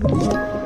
[0.00, 0.57] you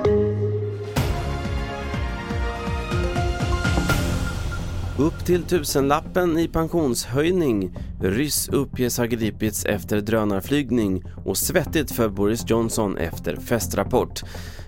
[4.98, 7.78] Upp till tusenlappen i pensionshöjning.
[8.02, 14.22] Ryss uppges ha gripits efter drönarflygning och svettigt för Boris Johnson efter festrapport.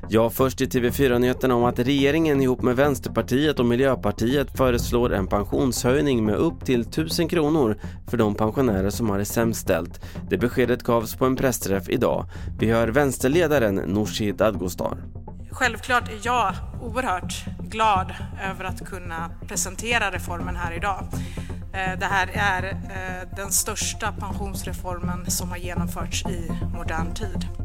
[0.09, 6.25] Ja, först i TV4-nyheterna om att regeringen ihop med Vänsterpartiet och Miljöpartiet föreslår en pensionshöjning
[6.25, 7.79] med upp till 1000 kronor
[8.09, 10.01] för de pensionärer som har det sämst ställt.
[10.31, 12.27] Det beskedet gavs på en pressträff idag.
[12.59, 14.99] Vi hör vänsterledaren Nooshi Dadgostar.
[15.51, 18.15] Självklart är jag oerhört glad
[18.51, 21.05] över att kunna presentera reformen här idag.
[21.73, 27.64] Eh, det här är eh, den största pensionsreformen som har genomförts i modern tid.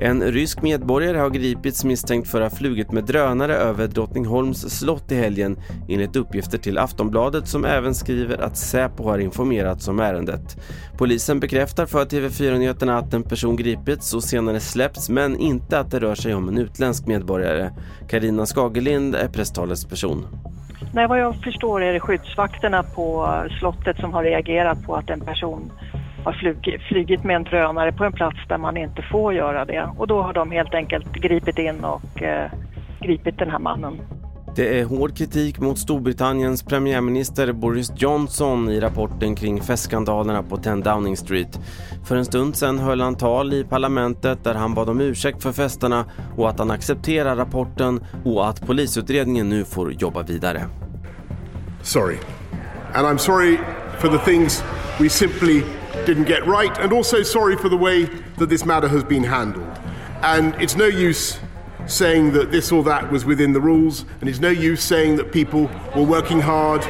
[0.00, 5.12] En rysk medborgare har gripits misstänkt för att ha flugit med drönare över Drottningholms slott
[5.12, 5.58] i helgen
[5.88, 10.56] enligt uppgifter till Aftonbladet som även skriver att Säpo har informerats om ärendet.
[10.98, 15.90] Polisen bekräftar för TV4 Nyheterna att en person gripits och senare släppts men inte att
[15.90, 17.70] det rör sig om en utländsk medborgare.
[18.08, 20.26] Karina Skagelind är presstalesperson.
[20.94, 25.20] Nej, vad jag förstår är det skyddsvakterna på slottet som har reagerat på att en
[25.20, 25.72] person
[26.24, 29.90] har flugit, flugit med en drönare på en plats där man inte får göra det.
[29.96, 32.50] Och då har de helt enkelt gripit in och eh,
[33.00, 34.00] gripit den här mannen.
[34.56, 40.74] Det är hård kritik mot Storbritanniens premiärminister Boris Johnson i rapporten kring festskandalerna på 10
[40.74, 41.60] Downing Street.
[42.04, 45.52] För en stund sedan höll han tal i parlamentet där han bad om ursäkt för
[45.52, 46.04] festerna
[46.36, 50.62] och att han accepterar rapporten och att polisutredningen nu får jobba vidare.
[51.82, 52.16] Sorry.
[52.94, 53.58] And I'm sorry
[53.98, 54.64] for the things
[55.00, 55.62] we simply
[56.06, 59.78] didn't get right, and also sorry for the way that this matter has been handled.
[60.22, 61.38] And it's no use
[61.86, 65.32] saying that this or that was within the rules, and it's no use saying that
[65.32, 66.82] people were working hard.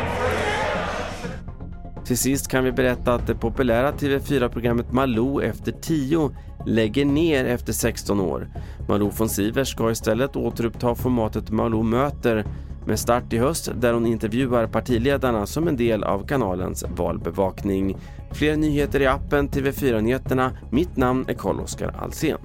[2.04, 6.30] Till sist kan vi berätta att det populära TV4-programmet Malou efter 10
[6.66, 8.48] lägger ner efter 16 år.
[8.88, 12.44] Malou von Sivers ska istället återuppta formatet Malou möter
[12.88, 17.96] med start i höst där hon intervjuar partiledarna som en del av kanalens valbevakning.
[18.32, 20.52] Fler nyheter i appen TV4 Nyheterna.
[20.70, 22.38] Mitt namn är Carl-Oskar Alsen.